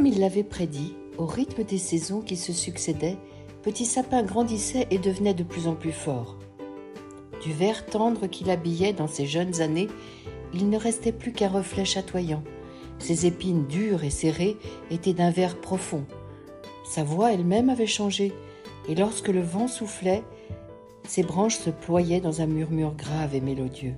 comme 0.00 0.06
il 0.06 0.20
l'avait 0.20 0.44
prédit, 0.44 0.94
au 1.18 1.26
rythme 1.26 1.62
des 1.62 1.76
saisons 1.76 2.22
qui 2.22 2.34
se 2.34 2.54
succédaient, 2.54 3.18
Petit 3.62 3.84
Sapin 3.84 4.22
grandissait 4.22 4.86
et 4.90 4.96
devenait 4.96 5.34
de 5.34 5.42
plus 5.42 5.66
en 5.66 5.74
plus 5.74 5.92
fort. 5.92 6.38
Du 7.44 7.52
vert 7.52 7.84
tendre 7.84 8.26
qui 8.26 8.44
l'habillait 8.44 8.94
dans 8.94 9.06
ses 9.06 9.26
jeunes 9.26 9.60
années, 9.60 9.88
il 10.54 10.70
ne 10.70 10.78
restait 10.78 11.12
plus 11.12 11.32
qu'un 11.32 11.50
reflet 11.50 11.84
chatoyant. 11.84 12.42
Ses 12.98 13.26
épines 13.26 13.66
dures 13.66 14.02
et 14.02 14.08
serrées 14.08 14.56
étaient 14.90 15.12
d'un 15.12 15.30
vert 15.30 15.60
profond. 15.60 16.06
Sa 16.88 17.04
voix 17.04 17.34
elle-même 17.34 17.68
avait 17.68 17.86
changé, 17.86 18.32
et 18.88 18.94
lorsque 18.94 19.28
le 19.28 19.42
vent 19.42 19.68
soufflait, 19.68 20.22
ses 21.06 21.24
branches 21.24 21.58
se 21.58 21.68
ployaient 21.68 22.22
dans 22.22 22.40
un 22.40 22.46
murmure 22.46 22.94
grave 22.94 23.34
et 23.34 23.42
mélodieux. 23.42 23.96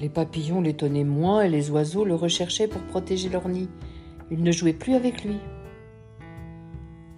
Les 0.00 0.08
papillons 0.08 0.60
l'étonnaient 0.60 1.04
moins 1.04 1.42
et 1.42 1.48
les 1.48 1.70
oiseaux 1.70 2.04
le 2.04 2.16
recherchaient 2.16 2.66
pour 2.66 2.82
protéger 2.82 3.28
leur 3.28 3.48
nid. 3.48 3.68
Ils 4.30 4.42
ne 4.42 4.52
jouaient 4.52 4.72
plus 4.72 4.94
avec 4.94 5.24
lui. 5.24 5.38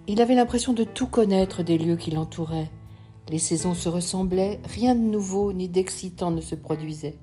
Il 0.07 0.21
avait 0.21 0.35
l'impression 0.35 0.73
de 0.73 0.83
tout 0.83 1.07
connaître 1.07 1.63
des 1.63 1.77
lieux 1.77 1.95
qui 1.95 2.11
l'entouraient. 2.11 2.69
Les 3.29 3.39
saisons 3.39 3.73
se 3.73 3.87
ressemblaient, 3.87 4.59
rien 4.65 4.95
de 4.95 4.99
nouveau 4.99 5.53
ni 5.53 5.69
d'excitant 5.69 6.31
ne 6.31 6.41
se 6.41 6.55
produisait. 6.55 7.17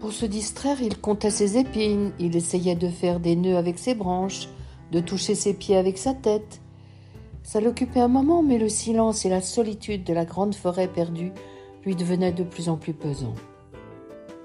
Pour 0.00 0.12
se 0.12 0.26
distraire, 0.26 0.82
il 0.82 0.98
comptait 0.98 1.30
ses 1.30 1.58
épines, 1.58 2.12
il 2.18 2.36
essayait 2.36 2.76
de 2.76 2.88
faire 2.88 3.20
des 3.20 3.36
nœuds 3.36 3.56
avec 3.56 3.78
ses 3.78 3.94
branches, 3.94 4.48
de 4.92 5.00
toucher 5.00 5.34
ses 5.34 5.54
pieds 5.54 5.76
avec 5.76 5.96
sa 5.96 6.14
tête. 6.14 6.60
Ça 7.42 7.60
l'occupait 7.60 8.00
un 8.00 8.08
moment, 8.08 8.42
mais 8.42 8.58
le 8.58 8.68
silence 8.68 9.24
et 9.24 9.30
la 9.30 9.40
solitude 9.40 10.04
de 10.04 10.12
la 10.12 10.24
grande 10.24 10.54
forêt 10.54 10.88
perdue 10.88 11.32
lui 11.84 11.96
devenaient 11.96 12.32
de 12.32 12.44
plus 12.44 12.68
en 12.68 12.76
plus 12.76 12.92
pesants. 12.92 13.34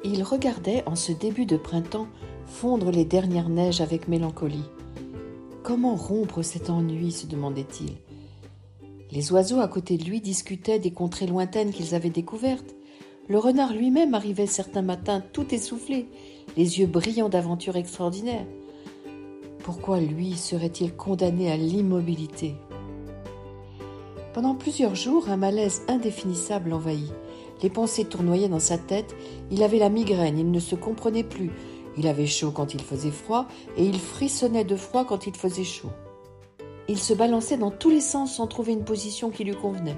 Il 0.06 0.22
regardait, 0.24 0.84
en 0.86 0.96
ce 0.96 1.14
début 1.14 1.46
de 1.46 1.56
printemps, 1.56 2.08
fondre 2.46 2.92
les 2.92 3.06
dernières 3.06 3.50
neiges 3.50 3.80
avec 3.80 4.10
mélancolie. 4.10 4.70
Comment 5.64 5.95
rompre 5.95 6.42
cet 6.42 6.70
ennui 6.70 7.14
se 7.14 7.26
demandait-il. 7.26 7.92
Les 9.12 9.32
oiseaux 9.32 9.62
à 9.62 9.68
côté 9.70 9.98
de 9.98 10.04
lui 10.04 10.20
discutaient 10.20 10.80
des 10.80 10.92
contrées 10.92 11.28
lointaines 11.28 11.72
qu'ils 11.72 11.95
avaient 11.95 12.10
découvertes. 12.10 12.76
Le 13.30 13.38
renard 13.38 13.72
lui-même 13.72 14.14
arrivait 14.14 14.45
certains 14.45 14.82
matins 14.82 15.23
tout 15.32 15.56
essoufflé, 15.56 16.08
les 16.58 16.80
yeux 16.80 16.88
brillants 16.88 17.30
d'aventures 17.30 17.78
extraordinaires. 17.78 18.45
Pourquoi 19.60 20.02
lui 20.02 20.34
serait-il 20.34 20.94
condamné 20.94 21.50
à 21.50 21.56
l'immobilité? 21.56 22.56
Pendant 24.34 24.56
plusieurs 24.56 24.95
jours, 24.95 25.30
un 25.30 25.38
malaise 25.38 25.84
indéfinissable 25.88 26.72
l'envahit. 26.72 27.14
Les 27.64 27.69
pensées 27.69 28.06
tournoyaient 28.06 28.50
dans 28.50 28.59
sa 28.59 28.78
tête, 28.78 29.16
il 29.50 29.64
avait 29.64 29.80
la 29.80 29.89
migraine, 29.89 30.38
il 30.38 30.52
ne 30.52 30.59
se 30.59 30.75
comprenait 30.75 31.23
plus, 31.23 31.50
il 31.97 32.08
avait 32.08 32.28
chaud 32.28 32.52
quand 32.52 32.73
il 32.73 32.81
faisait 32.81 33.09
froid 33.09 33.47
et 33.78 33.86
il 33.86 33.97
frissonnait 33.97 34.66
de 34.66 34.75
froid 34.75 35.05
quand 35.05 35.28
il 35.28 35.36
faisait 35.36 35.64
chaud. 35.64 35.92
Il 36.89 36.97
se 36.97 37.14
balançait 37.14 37.58
dans 37.58 37.72
tous 37.72 37.89
les 37.89 38.02
sens 38.02 38.36
sans 38.36 38.47
trouver 38.47 38.73
une 38.73 38.83
position 38.83 39.30
qui 39.30 39.45
lui 39.45 39.55
convenait. 39.55 39.97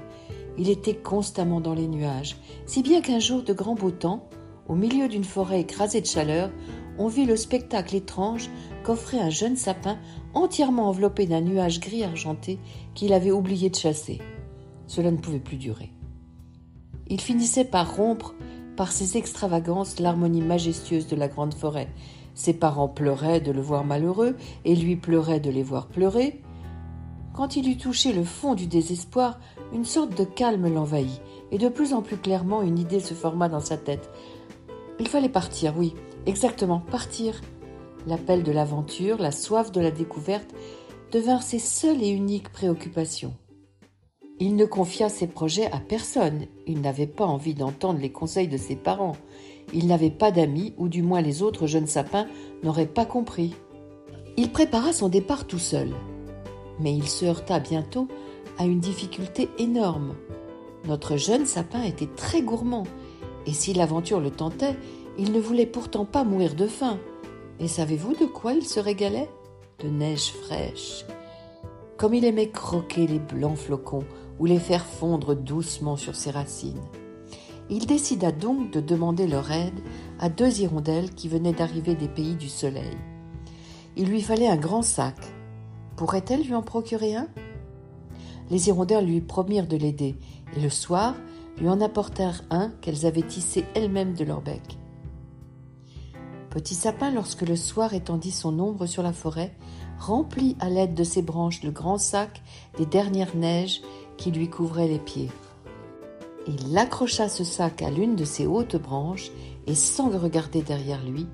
Il 0.56 0.70
était 0.70 0.94
constamment 0.94 1.60
dans 1.60 1.74
les 1.74 1.88
nuages, 1.88 2.36
si 2.64 2.82
bien 2.82 3.00
qu'un 3.00 3.18
jour 3.18 3.42
de 3.42 3.52
grand 3.52 3.74
beau 3.74 3.90
temps, 3.90 4.28
au 4.68 4.76
milieu 4.76 5.08
d'une 5.08 5.24
forêt 5.24 5.60
écrasée 5.60 6.00
de 6.00 6.06
chaleur, 6.06 6.50
on 6.98 7.08
vit 7.08 7.26
le 7.26 7.36
spectacle 7.36 7.96
étrange 7.96 8.48
qu'offrait 8.84 9.18
un 9.18 9.30
jeune 9.30 9.56
sapin 9.56 9.98
entièrement 10.34 10.88
enveloppé 10.88 11.26
d'un 11.26 11.40
nuage 11.40 11.80
gris 11.80 12.04
argenté 12.04 12.58
qu'il 12.94 13.12
avait 13.12 13.32
oublié 13.32 13.70
de 13.70 13.76
chasser. 13.76 14.20
Cela 14.86 15.10
ne 15.10 15.18
pouvait 15.18 15.40
plus 15.40 15.56
durer. 15.56 15.90
Il 17.08 17.20
finissait 17.20 17.64
par 17.64 17.96
rompre 17.96 18.34
par 18.76 18.92
ses 18.92 19.16
extravagances 19.16 20.00
l'harmonie 20.00 20.42
majestueuse 20.42 21.06
de 21.06 21.16
la 21.16 21.28
grande 21.28 21.54
forêt. 21.54 21.88
Ses 22.34 22.52
parents 22.52 22.88
pleuraient 22.88 23.40
de 23.40 23.50
le 23.50 23.62
voir 23.62 23.84
malheureux, 23.84 24.36
et 24.64 24.76
lui 24.76 24.96
pleurait 24.96 25.40
de 25.40 25.50
les 25.50 25.62
voir 25.62 25.86
pleurer. 25.86 26.42
Quand 27.32 27.56
il 27.56 27.68
eut 27.68 27.78
touché 27.78 28.12
le 28.12 28.24
fond 28.24 28.54
du 28.54 28.66
désespoir, 28.66 29.38
une 29.72 29.84
sorte 29.84 30.16
de 30.16 30.24
calme 30.24 30.72
l'envahit, 30.72 31.20
et 31.50 31.58
de 31.58 31.68
plus 31.68 31.94
en 31.94 32.02
plus 32.02 32.16
clairement 32.16 32.62
une 32.62 32.78
idée 32.78 33.00
se 33.00 33.14
forma 33.14 33.48
dans 33.48 33.60
sa 33.60 33.76
tête. 33.76 34.10
Il 35.00 35.08
fallait 35.08 35.28
partir, 35.28 35.74
oui, 35.76 35.94
exactement, 36.26 36.80
partir. 36.80 37.40
L'appel 38.06 38.42
de 38.42 38.52
l'aventure, 38.52 39.18
la 39.18 39.32
soif 39.32 39.72
de 39.72 39.80
la 39.80 39.90
découverte 39.90 40.54
devinrent 41.12 41.42
ses 41.42 41.58
seules 41.58 42.02
et 42.02 42.10
uniques 42.10 42.50
préoccupations. 42.50 43.34
Il 44.38 44.56
ne 44.56 44.66
confia 44.66 45.08
ses 45.08 45.26
projets 45.26 45.70
à 45.72 45.78
personne. 45.78 46.46
Il 46.66 46.82
n'avait 46.82 47.06
pas 47.06 47.24
envie 47.24 47.54
d'entendre 47.54 48.00
les 48.00 48.12
conseils 48.12 48.48
de 48.48 48.58
ses 48.58 48.76
parents. 48.76 49.16
Il 49.72 49.86
n'avait 49.86 50.10
pas 50.10 50.30
d'amis, 50.30 50.74
ou 50.76 50.88
du 50.88 51.02
moins 51.02 51.22
les 51.22 51.42
autres 51.42 51.66
jeunes 51.66 51.86
sapins 51.86 52.26
n'auraient 52.62 52.86
pas 52.86 53.06
compris. 53.06 53.54
Il 54.36 54.52
prépara 54.52 54.92
son 54.92 55.08
départ 55.08 55.46
tout 55.46 55.58
seul. 55.58 55.90
Mais 56.80 56.94
il 56.94 57.08
se 57.08 57.24
heurta 57.24 57.60
bientôt 57.60 58.08
à 58.58 58.64
une 58.64 58.80
difficulté 58.80 59.48
énorme. 59.58 60.14
Notre 60.86 61.16
jeune 61.16 61.46
sapin 61.46 61.82
était 61.82 62.06
très 62.06 62.42
gourmand, 62.42 62.84
et 63.46 63.52
si 63.52 63.72
l'aventure 63.72 64.20
le 64.20 64.30
tentait, 64.30 64.76
il 65.18 65.32
ne 65.32 65.40
voulait 65.40 65.66
pourtant 65.66 66.04
pas 66.04 66.24
mourir 66.24 66.54
de 66.54 66.66
faim. 66.66 66.98
Et 67.58 67.68
savez-vous 67.68 68.14
de 68.14 68.26
quoi 68.26 68.52
il 68.52 68.64
se 68.64 68.78
régalait? 68.78 69.30
De 69.82 69.88
neige 69.88 70.32
fraîche. 70.32 71.06
Comme 71.96 72.12
il 72.12 72.26
aimait 72.26 72.50
croquer 72.50 73.06
les 73.06 73.18
blancs 73.18 73.56
flocons 73.56 74.04
ou 74.38 74.46
les 74.46 74.58
faire 74.58 74.84
fondre 74.84 75.34
doucement 75.34 75.96
sur 75.96 76.14
ses 76.14 76.30
racines. 76.30 76.82
Il 77.68 77.86
décida 77.86 78.30
donc 78.30 78.70
de 78.70 78.80
demander 78.80 79.26
leur 79.26 79.50
aide 79.50 79.80
à 80.20 80.28
deux 80.28 80.60
hirondelles 80.60 81.10
qui 81.10 81.28
venaient 81.28 81.52
d'arriver 81.52 81.94
des 81.94 82.08
pays 82.08 82.36
du 82.36 82.48
soleil. 82.48 82.96
Il 83.96 84.08
lui 84.08 84.22
fallait 84.22 84.48
un 84.48 84.56
grand 84.56 84.82
sac. 84.82 85.16
Pourrait-elle 85.96 86.44
lui 86.44 86.54
en 86.54 86.62
procurer 86.62 87.14
un? 87.16 87.28
Les 88.50 88.68
hirondelles 88.68 89.06
lui 89.06 89.20
promirent 89.20 89.66
de 89.66 89.76
l'aider, 89.76 90.14
et 90.56 90.60
le 90.60 90.70
soir 90.70 91.14
lui 91.58 91.68
en 91.68 91.80
apportèrent 91.80 92.44
un 92.50 92.68
qu'elles 92.80 93.06
avaient 93.06 93.22
tissé 93.22 93.64
elles-mêmes 93.74 94.14
de 94.14 94.24
leur 94.24 94.42
bec. 94.42 94.78
Petit 96.50 96.74
sapin, 96.74 97.10
lorsque 97.10 97.42
le 97.42 97.56
soir 97.56 97.94
étendit 97.94 98.30
son 98.30 98.58
ombre 98.60 98.86
sur 98.86 99.02
la 99.02 99.12
forêt, 99.12 99.54
remplit 99.98 100.56
à 100.60 100.70
l'aide 100.70 100.94
de 100.94 101.04
ses 101.04 101.22
branches 101.22 101.62
le 101.62 101.70
grand 101.70 101.98
sac 101.98 102.42
des 102.78 102.86
dernières 102.86 103.34
neiges 103.34 103.82
qui 104.16 104.30
lui 104.30 104.48
couvrait 104.48 104.88
les 104.88 104.98
pieds. 104.98 105.30
Il 106.46 106.76
accrocha 106.78 107.28
ce 107.28 107.44
sac 107.44 107.82
à 107.82 107.90
l'une 107.90 108.16
de 108.16 108.24
ses 108.24 108.46
hautes 108.46 108.76
branches 108.76 109.30
et 109.66 109.74
sans 109.74 110.10
regarder 110.10 110.62
derrière 110.62 111.04
lui, 111.04 111.26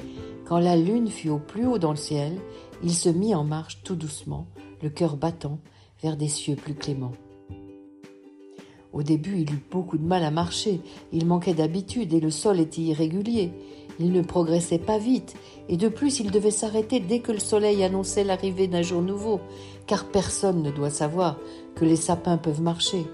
quand 0.47 0.59
la 0.59 0.77
lune 0.77 1.09
fut 1.09 1.29
au 1.29 1.39
plus 1.39 1.67
haut 1.67 1.79
dans 1.79 1.91
le 1.91 1.97
ciel, 1.97 2.39
il 2.83 2.93
se 2.93 3.09
mit 3.09 3.35
en 3.35 3.45
marche 3.45 3.83
tout 3.85 3.95
doucement, 3.95 4.47
le 4.83 4.91
cœur 4.91 5.17
battant, 5.17 5.59
vers 6.03 6.17
des 6.17 6.29
cieux 6.29 6.57
plus 6.57 6.75
cléments. 6.75 7.13
Au 8.93 9.03
début, 9.03 9.39
il 9.39 9.53
eut 9.53 9.65
beaucoup 9.71 9.97
de 9.97 10.05
mal 10.05 10.23
à 10.23 10.31
marcher, 10.31 10.81
il 11.13 11.27
manquait 11.27 11.55
d'habitude 11.55 12.13
et 12.13 12.21
le 12.21 12.31
sol 12.31 12.61
était 12.61 12.83
irrégulier. 12.83 13.53
Il 13.99 14.13
ne 14.13 14.23
progressait 14.23 14.79
pas 14.79 14.99
vite, 14.99 15.35
et 15.69 15.77
de 15.77 15.89
plus 15.89 16.21
il 16.21 16.31
devait 16.31 16.51
s'arrêter 16.51 17.01
dès 17.01 17.21
que 17.21 17.33
le 17.33 17.39
soleil 17.39 17.85
annonçait 17.85 18.25
l'arrivée 18.25 18.67
d'un 18.67 18.83
jour 18.83 19.03
nouveau, 19.03 19.41
car 19.87 20.07
personne 20.07 20.63
ne 20.63 20.71
doit 20.71 20.91
savoir 20.91 21.39
que 21.75 21.85
les 21.85 21.97
sapins 21.97 22.37
peuvent 22.39 22.63
marcher. 22.63 23.07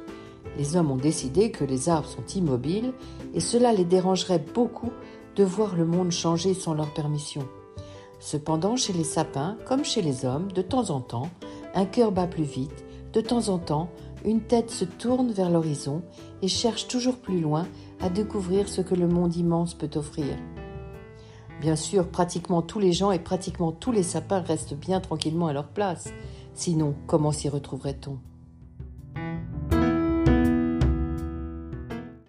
Les 0.56 0.76
hommes 0.76 0.90
ont 0.90 0.96
décidé 0.96 1.50
que 1.50 1.64
les 1.64 1.88
arbres 1.88 2.08
sont 2.08 2.26
immobiles, 2.34 2.92
et 3.34 3.40
cela 3.40 3.72
les 3.72 3.84
dérangerait 3.84 4.44
beaucoup 4.54 4.90
de 5.36 5.44
voir 5.44 5.76
le 5.76 5.84
monde 5.84 6.10
changer 6.10 6.54
sans 6.54 6.74
leur 6.74 6.92
permission. 6.92 7.46
Cependant, 8.18 8.74
chez 8.74 8.92
les 8.92 9.04
sapins, 9.04 9.56
comme 9.66 9.84
chez 9.84 10.02
les 10.02 10.24
hommes, 10.24 10.50
de 10.50 10.62
temps 10.62 10.90
en 10.90 11.00
temps, 11.00 11.28
un 11.74 11.84
cœur 11.84 12.10
bat 12.10 12.26
plus 12.26 12.42
vite, 12.42 12.84
de 13.12 13.20
temps 13.20 13.48
en 13.48 13.58
temps, 13.58 13.90
une 14.24 14.40
tête 14.40 14.70
se 14.70 14.84
tourne 14.84 15.32
vers 15.32 15.50
l'horizon 15.50 16.02
et 16.42 16.48
cherche 16.48 16.88
toujours 16.88 17.18
plus 17.18 17.40
loin 17.40 17.66
à 18.00 18.08
découvrir 18.08 18.68
ce 18.68 18.80
que 18.80 18.94
le 18.94 19.08
monde 19.08 19.36
immense 19.36 19.74
peut 19.74 19.90
offrir. 19.96 20.36
Bien 21.60 21.76
sûr, 21.76 22.08
pratiquement 22.08 22.62
tous 22.62 22.78
les 22.78 22.92
gens 22.92 23.10
et 23.10 23.18
pratiquement 23.18 23.72
tous 23.72 23.92
les 23.92 24.04
sapins 24.04 24.40
restent 24.40 24.74
bien 24.74 25.00
tranquillement 25.00 25.48
à 25.48 25.52
leur 25.52 25.68
place. 25.68 26.12
Sinon, 26.54 26.94
comment 27.06 27.32
s'y 27.32 27.48
retrouverait-on? 27.48 28.18